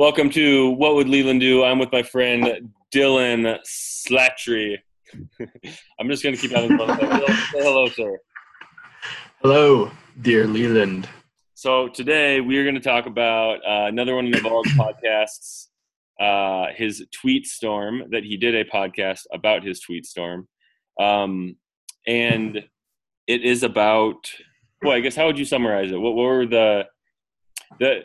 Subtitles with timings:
[0.00, 1.62] Welcome to What Would Leland Do?
[1.62, 4.78] I'm with my friend Dylan Slattery.
[6.00, 6.98] I'm just going to keep having fun.
[6.98, 8.18] Say hello, sir.
[9.42, 9.90] Hello,
[10.22, 11.06] dear Leland.
[11.54, 15.66] So today we are going to talk about uh, another one of Naval's podcasts,
[16.18, 20.48] uh, his tweet storm that he did a podcast about his tweet storm,
[20.98, 21.56] um,
[22.06, 22.64] and
[23.26, 24.30] it is about.
[24.80, 26.00] Well, I guess how would you summarize it?
[26.00, 26.86] What, what were the
[27.78, 28.04] the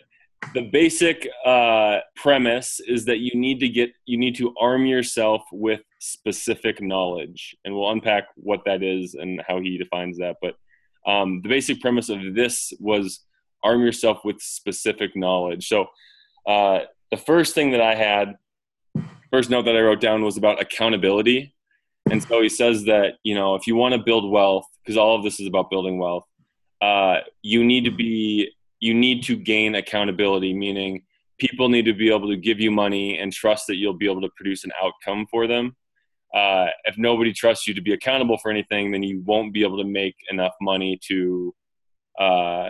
[0.54, 5.44] the basic uh, premise is that you need to get you need to arm yourself
[5.52, 7.56] with specific knowledge.
[7.64, 10.38] And we'll unpack what that is and how he defines that.
[10.42, 10.56] But
[11.10, 13.22] um, the basic premise of this was
[13.64, 15.68] arm yourself with specific knowledge.
[15.68, 15.88] So
[16.46, 18.36] uh, the first thing that i had
[19.32, 21.54] first note that i wrote down was about accountability.
[22.10, 25.16] And so he says that you know if you want to build wealth because all
[25.16, 26.26] of this is about building wealth
[26.82, 28.52] uh, you need to be
[28.86, 31.04] you need to gain accountability, meaning
[31.40, 34.22] people need to be able to give you money and trust that you'll be able
[34.22, 35.76] to produce an outcome for them.
[36.36, 39.80] Uh, if nobody trusts you to be accountable for anything, then you won't be able
[39.80, 41.52] to make enough money to
[42.20, 42.70] uh,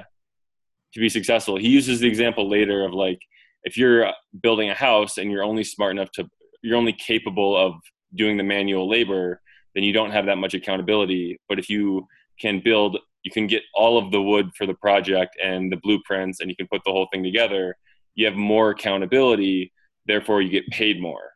[0.93, 1.57] to be successful.
[1.57, 3.19] He uses the example later of like
[3.63, 4.09] if you're
[4.41, 6.29] building a house and you're only smart enough to
[6.63, 7.73] you're only capable of
[8.13, 9.41] doing the manual labor,
[9.73, 11.41] then you don't have that much accountability.
[11.49, 12.07] But if you
[12.39, 16.39] can build you can get all of the wood for the project and the blueprints
[16.39, 17.75] and you can put the whole thing together.
[18.13, 19.73] You have more accountability
[20.05, 21.31] therefore you get paid more.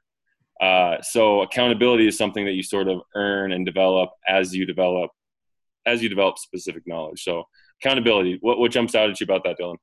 [0.61, 5.09] Uh, so accountability is something that you sort of earn and develop as you develop
[5.87, 7.23] as you develop specific knowledge.
[7.23, 7.45] So
[7.81, 9.77] accountability what, what jumps out at you about that dylan?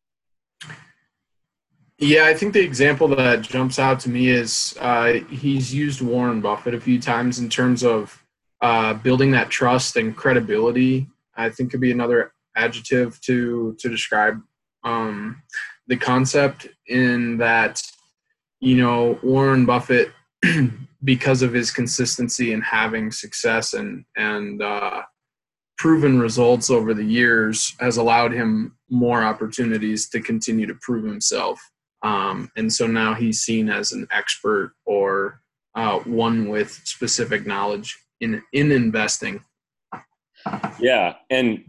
[1.98, 6.41] Yeah i think the example that jumps out to me is uh, he's used warren
[6.41, 8.22] buffett a few times in terms of
[8.60, 14.40] uh, building that trust and credibility I think could be another adjective to to describe
[14.84, 15.42] um,
[15.86, 17.82] the concept in that
[18.60, 20.12] you know Warren Buffett
[21.04, 25.02] because of his consistency in having success and and uh,
[25.76, 31.60] proven results over the years has allowed him more opportunities to continue to prove himself.
[32.02, 35.41] Um, and so now he's seen as an expert or
[35.75, 39.42] uh, one with specific knowledge in in investing
[40.80, 41.64] yeah, and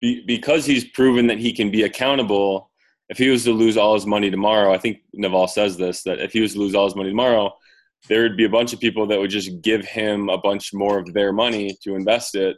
[0.00, 2.70] be, because he's proven that he can be accountable.
[3.08, 6.20] If he was to lose all his money tomorrow, I think Naval says this that
[6.20, 7.54] if he was to lose all his money tomorrow,
[8.08, 10.98] there would be a bunch of people that would just give him a bunch more
[10.98, 12.56] of their money to invest it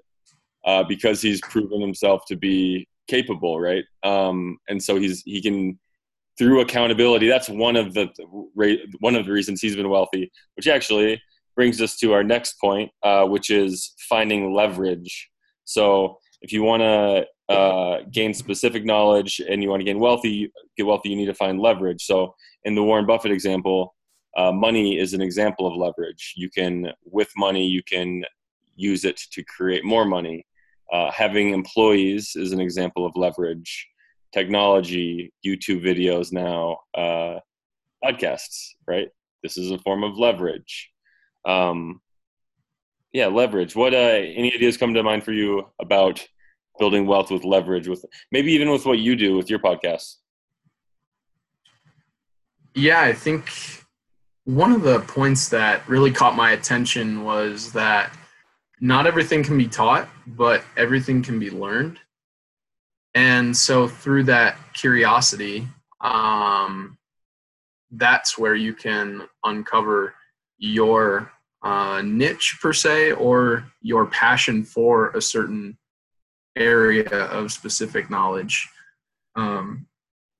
[0.65, 3.85] uh, because he's proven himself to be capable, right?
[4.03, 5.79] Um, and so he's he can
[6.39, 7.29] through accountability.
[7.29, 8.09] That's one of the
[8.99, 11.21] one of the reasons he's been wealthy, which actually
[11.57, 15.31] brings us to our next point, uh, which is finding leverage.
[15.65, 20.53] So if you want to uh, gain specific knowledge and you want to gain wealthy,
[20.77, 22.05] get wealthy, you need to find leverage.
[22.05, 22.35] So
[22.65, 23.95] in the Warren Buffett example,
[24.37, 26.35] uh, money is an example of leverage.
[26.37, 28.23] You can, with money, you can
[28.77, 30.47] use it to create more money.
[30.93, 33.89] Uh, having employees is an example of leverage.
[34.33, 37.41] Technology, YouTube videos now, uh,
[38.05, 39.09] podcasts, right?
[39.43, 40.91] This is a form of leverage
[41.47, 42.01] um,
[43.13, 43.75] yeah, leverage.
[43.75, 46.27] What uh, any ideas come to mind for you about
[46.79, 47.89] building wealth with leverage?
[47.89, 50.17] With maybe even with what you do with your podcast.
[52.75, 53.51] Yeah, I think
[54.45, 58.15] one of the points that really caught my attention was that
[58.81, 61.99] not everything can be taught, but everything can be learned.
[63.15, 65.67] And so through that curiosity,
[66.03, 66.99] um,
[67.93, 70.15] that's where you can uncover
[70.59, 75.77] your uh, niche per se or your passion for a certain
[76.57, 78.69] area of specific knowledge.
[79.35, 79.87] Um,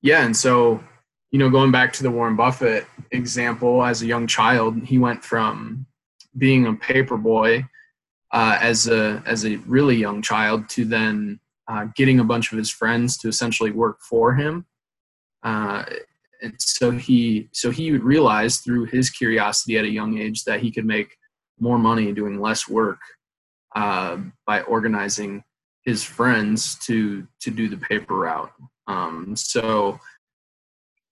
[0.01, 0.83] yeah, and so
[1.31, 5.23] you know, going back to the Warren Buffett example, as a young child, he went
[5.23, 5.85] from
[6.37, 7.65] being a paper boy
[8.31, 12.57] uh, as a as a really young child to then uh, getting a bunch of
[12.57, 14.65] his friends to essentially work for him.
[15.43, 15.83] Uh,
[16.41, 20.71] and so he so he realized through his curiosity at a young age that he
[20.71, 21.15] could make
[21.59, 22.99] more money doing less work
[23.75, 25.43] uh, by organizing
[25.83, 28.51] his friends to to do the paper route.
[28.87, 29.99] Um, so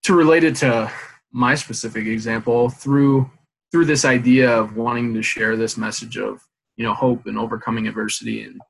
[0.04, 0.90] to relate it to
[1.32, 3.30] my specific example, through
[3.72, 6.40] through this idea of wanting to share this message of
[6.76, 8.60] you know hope and overcoming adversity and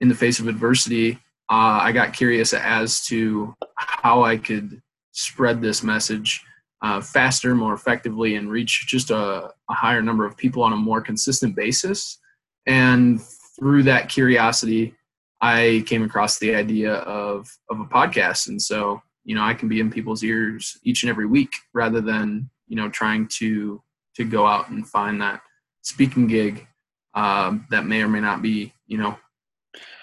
[0.00, 1.12] in the face of adversity,
[1.50, 4.82] uh, I got curious as to how I could
[5.16, 6.42] spread this message
[6.82, 10.76] uh, faster, more effectively, and reach just a, a, higher number of people on a
[10.76, 12.18] more consistent basis.
[12.66, 13.20] And
[13.58, 14.94] through that curiosity,
[15.40, 18.48] I came across the idea of of a podcast.
[18.48, 22.00] And so you know i can be in people's ears each and every week rather
[22.00, 23.82] than you know trying to
[24.14, 25.42] to go out and find that
[25.82, 26.66] speaking gig
[27.14, 29.18] um, that may or may not be you know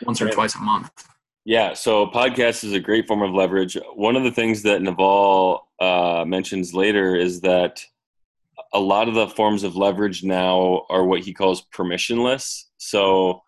[0.05, 0.91] once or twice a month
[1.45, 3.77] yeah, so podcast is a great form of leverage.
[3.95, 7.83] One of the things that Naval uh, mentions later is that
[8.73, 12.63] a lot of the forms of leverage now are what he calls permissionless.
[12.77, 13.41] So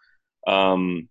[0.45, 1.07] um,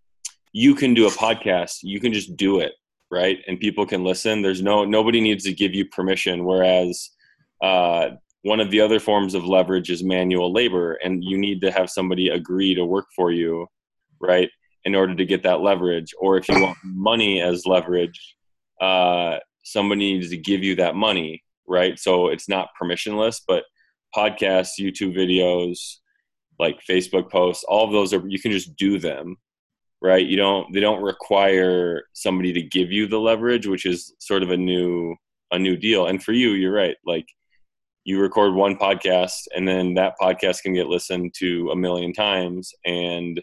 [0.53, 2.73] you can do a podcast, you can just do it,
[3.11, 3.39] right?
[3.49, 4.43] And people can listen.
[4.43, 6.45] There's no nobody needs to give you permission.
[6.45, 7.11] Whereas
[7.63, 8.11] uh,
[8.43, 11.89] one of the other forms of leverage is manual labor, and you need to have
[11.89, 13.67] somebody agree to work for you,
[14.21, 14.51] right?
[14.85, 16.15] In order to get that leverage.
[16.19, 18.37] Or if you want money as leverage,
[18.81, 21.99] uh, somebody needs to give you that money, right?
[21.99, 23.65] So it's not permissionless, but
[24.15, 25.97] podcasts, YouTube videos,
[26.59, 29.37] like Facebook posts, all of those are you can just do them,
[30.01, 30.25] right?
[30.25, 34.51] You don't they don't require somebody to give you the leverage, which is sort of
[34.51, 35.17] a new
[35.51, 36.07] a new deal.
[36.07, 36.97] And for you, you're right.
[37.05, 37.27] Like
[38.05, 42.73] you record one podcast and then that podcast can get listened to a million times
[42.85, 43.43] and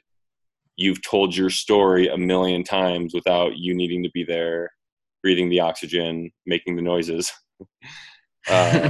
[0.82, 4.72] you've told your story a million times without you needing to be there
[5.22, 7.32] breathing the oxygen making the noises.
[8.50, 8.90] Uh,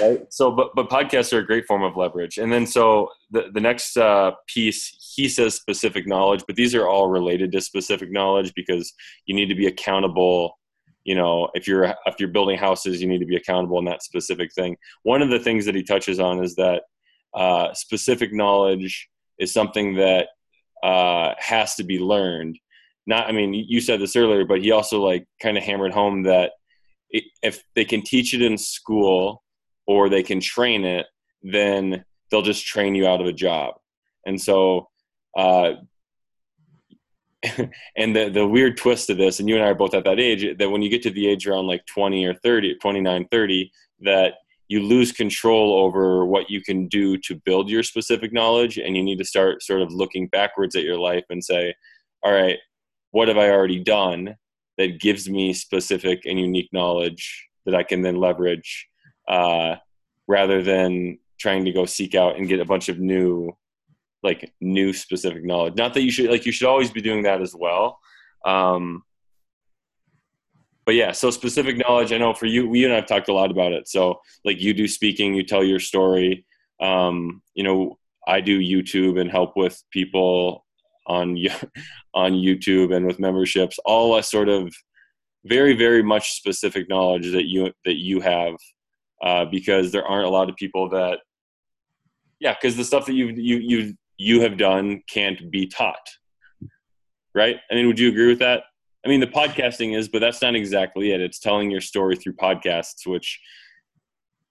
[0.00, 0.26] right?
[0.30, 2.38] So but but podcasts are a great form of leverage.
[2.38, 6.88] And then so the, the next uh, piece he says specific knowledge but these are
[6.88, 8.92] all related to specific knowledge because
[9.26, 10.58] you need to be accountable.
[11.04, 14.02] You know if you're if you're building houses you need to be accountable in that
[14.02, 14.76] specific thing.
[15.04, 16.82] One of the things that he touches on is that
[17.32, 19.08] uh, specific knowledge
[19.38, 20.30] is something that
[20.84, 22.58] uh, has to be learned.
[23.06, 26.24] Not, I mean, you said this earlier, but he also like kind of hammered home
[26.24, 26.52] that
[27.10, 29.42] it, if they can teach it in school
[29.86, 31.06] or they can train it,
[31.42, 33.74] then they'll just train you out of a job.
[34.26, 34.88] And so,
[35.36, 35.72] uh,
[37.96, 40.20] and the, the weird twist of this, and you and I are both at that
[40.20, 43.72] age, that when you get to the age around like 20 or 30, 29, 30,
[44.00, 44.34] that
[44.68, 49.02] you lose control over what you can do to build your specific knowledge and you
[49.02, 51.74] need to start sort of looking backwards at your life and say
[52.22, 52.58] all right
[53.10, 54.34] what have i already done
[54.78, 58.88] that gives me specific and unique knowledge that i can then leverage
[59.28, 59.76] uh,
[60.26, 63.52] rather than trying to go seek out and get a bunch of new
[64.22, 65.74] like new specific knowledge?
[65.76, 67.98] Not that you should like you should always be doing that as well.
[68.44, 69.02] Um,
[70.86, 72.12] but yeah, so specific knowledge.
[72.12, 73.88] I know for you, we and I've talked a lot about it.
[73.88, 76.44] So like you do speaking, you tell your story.
[76.80, 80.64] Um, you know, I do YouTube and help with people
[81.06, 81.36] on
[82.14, 83.78] on YouTube and with memberships.
[83.84, 84.72] All a sort of
[85.44, 88.54] very very much specific knowledge that you that you have
[89.22, 91.18] uh, because there aren't a lot of people that
[92.40, 96.08] yeah because the stuff that you you you you have done can't be taught
[97.34, 98.64] right i mean would you agree with that
[99.04, 101.20] I mean, the podcasting is, but that's not exactly it.
[101.20, 103.40] It's telling your story through podcasts, which,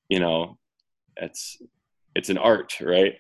[0.10, 0.58] you know,
[1.18, 1.58] it's
[2.16, 3.16] it's an art, right?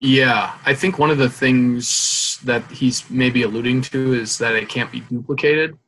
[0.00, 4.68] Yeah, I think one of the things that he's maybe alluding to is that it
[4.68, 5.78] can't be duplicated.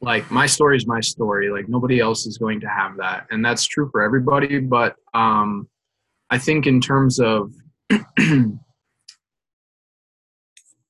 [0.00, 1.50] Like my story is my story.
[1.50, 4.58] Like nobody else is going to have that, and that's true for everybody.
[4.58, 5.68] But um,
[6.30, 7.52] I think in terms of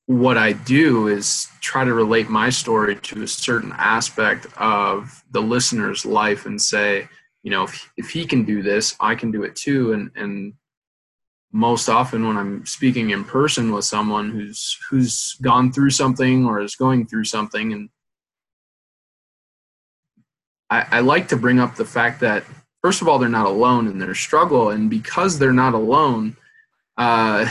[0.06, 5.40] what I do is try to relate my story to a certain aspect of the
[5.40, 7.08] listener's life and say,
[7.42, 9.92] you know, if, if he can do this, I can do it too.
[9.92, 10.54] And, and
[11.52, 16.60] most often when I'm speaking in person with someone who's, who's gone through something or
[16.60, 17.88] is going through something, and
[20.68, 22.44] I, I like to bring up the fact that
[22.82, 24.70] first of all, they're not alone in their struggle.
[24.70, 26.36] And because they're not alone,
[26.96, 27.48] uh,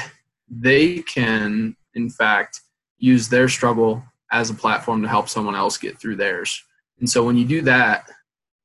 [0.49, 2.61] they can in fact,
[2.97, 6.63] use their struggle as a platform to help someone else get through theirs.
[6.99, 8.09] And so when you do that,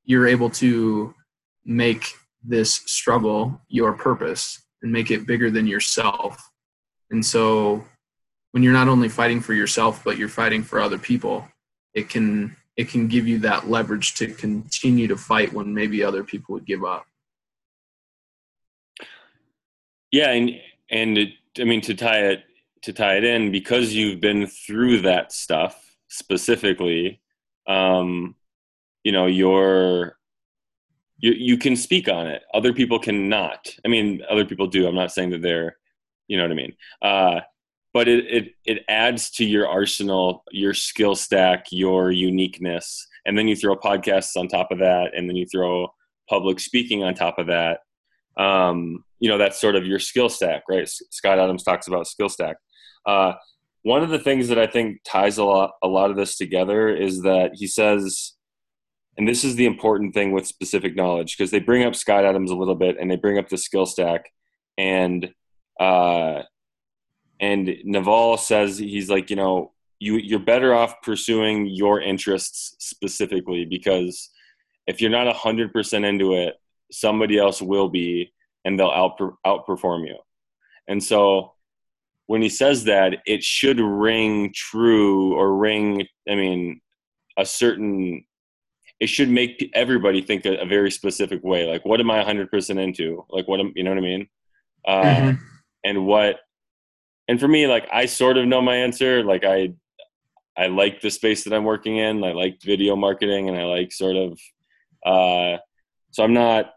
[0.05, 1.15] you're able to
[1.65, 2.13] make
[2.45, 6.51] this struggle your purpose and make it bigger than yourself.
[7.11, 7.85] And so
[8.53, 11.47] when you're not only fighting for yourself but you're fighting for other people,
[11.95, 16.23] it can it can give you that leverage to continue to fight when maybe other
[16.23, 17.07] people would give up.
[20.13, 20.51] Yeah, and
[20.91, 22.45] and it, I mean to tie it
[22.83, 27.21] to tie it in because you've been through that stuff specifically
[27.67, 28.35] um,
[29.05, 30.19] you know you're
[31.19, 32.43] you, you can speak on it.
[32.53, 33.75] Other people cannot.
[33.85, 34.87] I mean other people do.
[34.87, 35.77] I'm not saying that they're
[36.29, 36.73] you know what i mean?
[37.03, 37.41] Uh,
[37.95, 43.07] but it, it it adds to your arsenal your skill stack your uniqueness.
[43.25, 45.89] And then you throw podcasts on top of that and then you throw
[46.29, 47.81] public speaking on top of that.
[48.37, 50.89] Um, you know that's sort of your skill stack right?
[50.89, 52.57] Scott adams talks about skill stack
[53.07, 53.35] uh,
[53.83, 56.89] one of the things that I think ties a lot a lot of this together
[56.89, 58.37] is that he says
[59.17, 62.51] and this is the important thing with specific knowledge because they bring up Scott Adams
[62.51, 64.31] a little bit and they bring up the skill stack.
[64.77, 65.33] And
[65.81, 66.43] uh,
[67.41, 73.65] and Naval says he's like you know you you're better off pursuing your interests specifically
[73.65, 74.31] because
[74.87, 76.55] if you're not 100% into it
[76.93, 78.33] somebody else will be
[78.65, 80.17] and they'll out, outperform you.
[80.89, 81.55] And so
[82.27, 86.81] when he says that it should ring true or ring i mean
[87.37, 88.25] a certain
[88.99, 92.83] it should make everybody think a, a very specific way like what am i 100%
[92.83, 93.25] into?
[93.31, 94.29] Like what am you know what i mean?
[94.87, 95.43] Uh, mm-hmm.
[95.85, 96.37] and what
[97.29, 99.23] and for me like i sort of know my answer.
[99.23, 99.73] Like i
[100.57, 102.25] i like the space that i'm working in.
[102.25, 104.39] I like video marketing and i like sort of
[105.05, 105.59] uh
[106.11, 106.73] so i'm not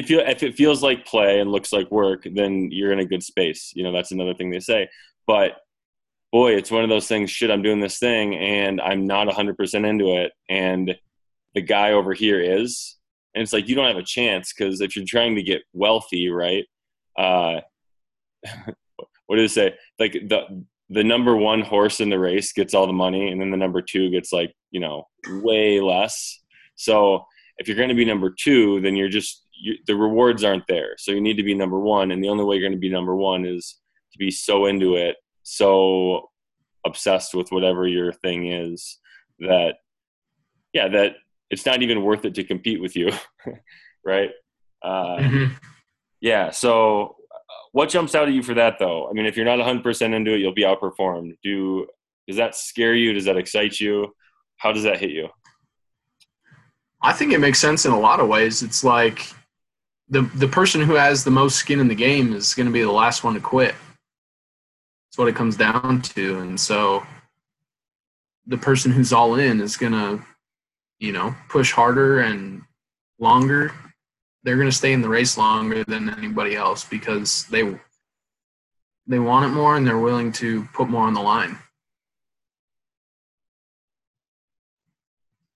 [0.00, 3.04] if you if it feels like play and looks like work then you're in a
[3.04, 3.72] good space.
[3.74, 4.88] You know that's another thing they say.
[5.26, 5.52] But
[6.32, 9.88] boy it's one of those things shit i'm doing this thing and i'm not 100%
[9.88, 10.32] into it.
[10.48, 10.96] And
[11.54, 12.96] the guy over here is.
[13.34, 16.30] And it's like you don't have a chance because if you're trying to get wealthy
[16.30, 16.64] right
[17.18, 17.60] uh
[19.30, 19.74] what did it say?
[19.98, 23.52] Like the the number one horse in the race gets all the money and then
[23.52, 26.40] the number two gets like you know way less.
[26.74, 27.26] So
[27.60, 30.94] if you're going to be number two then you're just you, the rewards aren't there
[30.98, 32.90] so you need to be number one and the only way you're going to be
[32.90, 33.78] number one is
[34.12, 36.28] to be so into it so
[36.84, 38.98] obsessed with whatever your thing is
[39.38, 39.74] that
[40.72, 41.14] yeah that
[41.50, 43.10] it's not even worth it to compete with you,
[44.04, 44.30] right?
[44.82, 45.54] Uh, mm-hmm.
[46.20, 46.50] Yeah.
[46.50, 47.38] So, uh,
[47.72, 49.08] what jumps out at you for that, though?
[49.08, 51.36] I mean, if you're not 100% into it, you'll be outperformed.
[51.42, 51.86] Do
[52.28, 53.12] does that scare you?
[53.12, 54.14] Does that excite you?
[54.58, 55.28] How does that hit you?
[57.02, 58.62] I think it makes sense in a lot of ways.
[58.62, 59.26] It's like
[60.08, 62.82] the the person who has the most skin in the game is going to be
[62.82, 63.74] the last one to quit.
[65.08, 67.04] That's what it comes down to, and so
[68.46, 70.24] the person who's all in is going to
[71.00, 72.62] you know, push harder and
[73.18, 73.72] longer,
[74.44, 77.76] they're going to stay in the race longer than anybody else because they
[79.06, 81.58] they want it more and they're willing to put more on the line.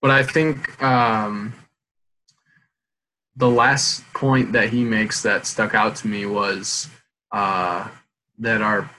[0.04, 1.54] But I think um,
[3.36, 6.90] the last point that he makes that stuck out to me was
[7.32, 7.88] uh,
[8.38, 8.90] that our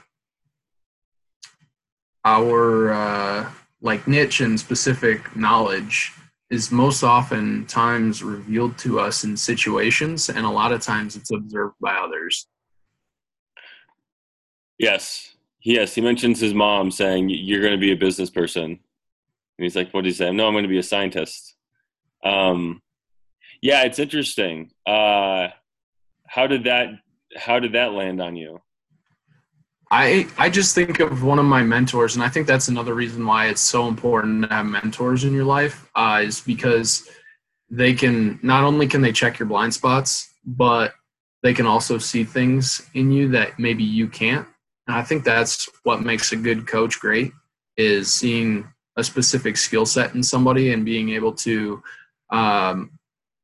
[2.25, 6.11] our uh, like niche and specific knowledge
[6.49, 11.29] is most often times revealed to us in situations and a lot of times it's
[11.29, 12.47] observed by others.
[14.79, 15.35] Yes.
[15.61, 15.93] Yes.
[15.93, 18.79] He mentions his mom saying you're going to be a business person
[19.57, 20.31] and he's like what do you say?
[20.31, 21.55] No i'm going to be a scientist.
[22.23, 22.81] Um,
[23.61, 24.71] yeah it's interesting.
[24.85, 25.49] Uh,
[26.27, 26.89] how did that
[27.35, 28.61] how did that land on you?
[29.91, 33.25] I I just think of one of my mentors, and I think that's another reason
[33.25, 37.07] why it's so important to have mentors in your life, uh, is because
[37.69, 40.93] they can not only can they check your blind spots, but
[41.43, 44.47] they can also see things in you that maybe you can't.
[44.87, 47.31] And I think that's what makes a good coach great
[47.77, 48.67] is seeing
[48.97, 51.81] a specific skill set in somebody and being able to
[52.31, 52.91] um,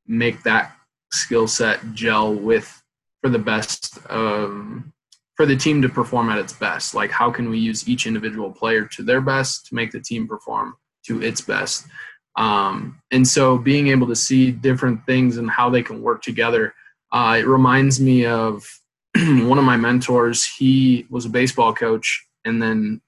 [0.07, 0.73] make that
[1.11, 2.81] skill set gel with
[3.21, 4.91] for the best um,
[5.35, 6.93] for the team to perform at its best.
[6.93, 10.27] Like, how can we use each individual player to their best to make the team
[10.27, 10.75] perform
[11.07, 11.87] to its best?
[12.35, 16.73] Um, and so, being able to see different things and how they can work together,
[17.11, 18.65] uh, it reminds me of
[19.15, 20.45] one of my mentors.
[20.45, 23.01] He was a baseball coach and then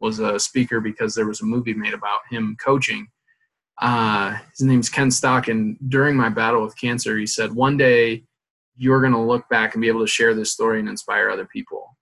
[0.00, 3.06] was a speaker because there was a movie made about him coaching.
[3.80, 8.24] Uh, his name's Ken Stock, and during my battle with cancer, he said, One day
[8.76, 11.46] you're going to look back and be able to share this story and inspire other
[11.46, 11.96] people.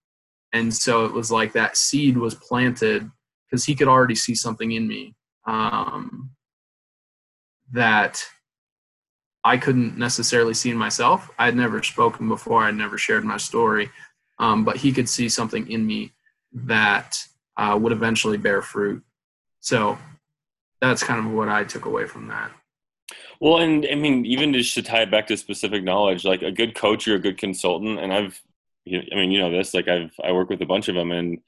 [0.52, 3.10] And so it was like that seed was planted
[3.50, 5.14] because he could already see something in me
[5.46, 6.30] um,
[7.72, 8.24] that
[9.44, 11.30] I couldn't necessarily see in myself.
[11.38, 13.90] I'd never spoken before, I'd never shared my story,
[14.38, 16.12] um, but he could see something in me
[16.52, 17.18] that
[17.58, 19.02] uh, would eventually bear fruit.
[19.60, 19.98] So
[20.80, 22.50] that's kind of what I took away from that.
[23.40, 26.50] Well, and I mean, even just to tie it back to specific knowledge, like a
[26.52, 28.40] good coach or a good consultant, and I've,
[28.86, 31.38] I mean, you know this, like I've, I work with a bunch of them, and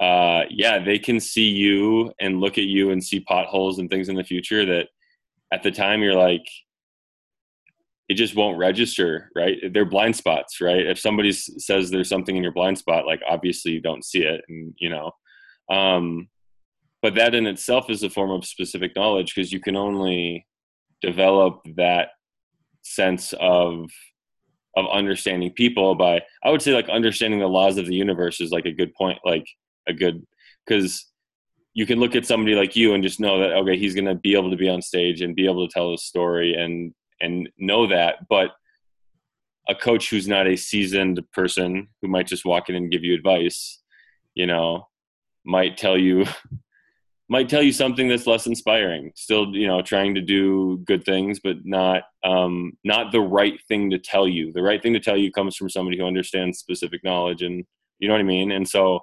[0.00, 4.08] uh, yeah, they can see you and look at you and see potholes and things
[4.08, 4.88] in the future that,
[5.52, 6.46] at the time, you're like,
[8.08, 9.58] it just won't register, right?
[9.72, 10.86] They're blind spots, right?
[10.86, 14.42] If somebody says there's something in your blind spot, like obviously you don't see it,
[14.48, 15.12] and you know,
[15.70, 16.28] um,
[17.02, 20.46] but that in itself is a form of specific knowledge because you can only
[21.00, 22.08] develop that
[22.82, 23.90] sense of
[24.76, 28.50] of understanding people by i would say like understanding the laws of the universe is
[28.50, 29.46] like a good point like
[29.88, 30.24] a good
[30.66, 31.08] because
[31.78, 34.16] you can look at somebody like you and just know that okay, he's going to
[34.16, 37.48] be able to be on stage and be able to tell his story and and
[37.56, 38.28] know that.
[38.28, 38.50] But
[39.68, 43.14] a coach who's not a seasoned person who might just walk in and give you
[43.14, 43.80] advice,
[44.34, 44.88] you know,
[45.48, 46.26] might tell you
[47.30, 49.12] might tell you something that's less inspiring.
[49.14, 53.90] Still, you know, trying to do good things, but not um, not the right thing
[53.90, 54.52] to tell you.
[54.52, 57.64] The right thing to tell you comes from somebody who understands specific knowledge, and
[57.98, 58.52] you know what I mean.
[58.52, 59.00] And so,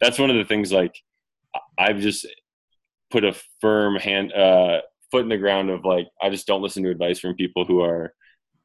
[0.00, 0.72] that's one of the things.
[0.72, 0.94] Like,
[1.78, 2.26] I've just
[3.10, 4.80] put a firm hand uh,
[5.10, 7.82] foot in the ground of like, I just don't listen to advice from people who
[7.82, 8.14] are.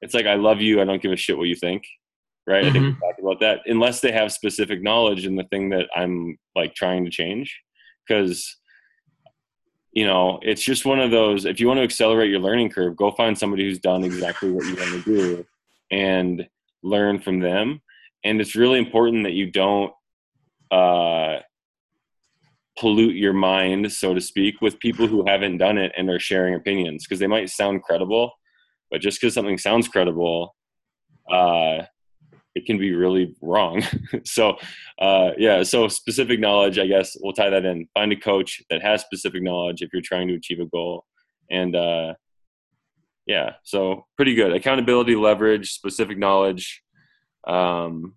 [0.01, 0.81] It's like I love you.
[0.81, 1.85] I don't give a shit what you think.
[2.45, 2.65] Right.
[2.65, 2.69] Mm-hmm.
[2.69, 2.99] I think we mm-hmm.
[2.99, 3.61] talked about that.
[3.65, 7.57] Unless they have specific knowledge in the thing that I'm like trying to change,
[8.07, 8.57] because
[9.93, 11.45] you know, it's just one of those.
[11.45, 14.65] If you want to accelerate your learning curve, go find somebody who's done exactly what
[14.65, 15.45] you want to do
[15.91, 16.47] and
[16.81, 17.79] learn from them.
[18.23, 19.93] And it's really important that you don't
[20.71, 21.37] uh,
[22.79, 26.55] pollute your mind, so to speak, with people who haven't done it and are sharing
[26.55, 28.31] opinions because they might sound credible,
[28.89, 30.55] but just because something sounds credible,
[31.31, 31.83] uh,
[32.55, 33.83] it can be really wrong.
[34.25, 34.57] so,
[34.99, 37.87] uh, yeah, so specific knowledge, I guess we'll tie that in.
[37.93, 41.05] Find a coach that has specific knowledge if you're trying to achieve a goal.
[41.49, 42.13] And uh,
[43.25, 44.53] yeah, so pretty good.
[44.53, 46.83] Accountability, leverage, specific knowledge.
[47.47, 48.15] Um,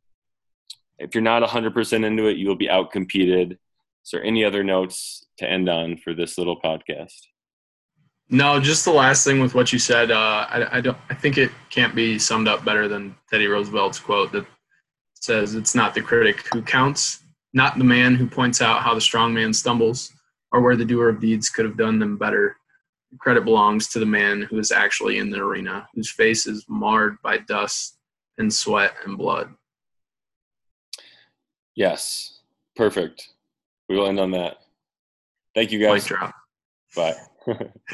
[0.99, 3.59] if you're not 100% into it, you will be outcompeted.
[4.13, 7.27] There any other notes to end on for this little podcast?
[8.29, 10.11] No, just the last thing with what you said.
[10.11, 10.99] Uh, I, I don't.
[11.09, 14.47] I think it can't be summed up better than Teddy Roosevelt's quote that
[15.15, 19.01] says, "It's not the critic who counts, not the man who points out how the
[19.01, 20.13] strong man stumbles,
[20.51, 22.57] or where the doer of deeds could have done them better.
[23.13, 26.65] The credit belongs to the man who is actually in the arena, whose face is
[26.69, 27.99] marred by dust
[28.39, 29.55] and sweat and blood."
[31.77, 32.41] Yes,
[32.75, 33.29] perfect.
[33.89, 34.57] We will end on that.
[35.55, 36.11] Thank you guys.
[36.97, 37.15] Bye.